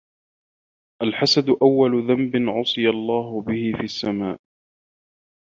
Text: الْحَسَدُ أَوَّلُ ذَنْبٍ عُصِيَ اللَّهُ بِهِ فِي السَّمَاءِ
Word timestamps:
الْحَسَدُ 1.01 1.49
أَوَّلُ 1.49 2.07
ذَنْبٍ 2.07 2.35
عُصِيَ 2.35 2.89
اللَّهُ 2.89 3.41
بِهِ 3.41 3.73
فِي 3.77 3.83
السَّمَاءِ 3.83 4.39